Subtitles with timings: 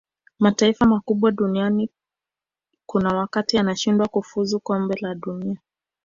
[0.39, 1.89] mataifa makubwa duniani
[2.85, 5.59] kuna wakati yanashindwa kufuzu kombe la dunia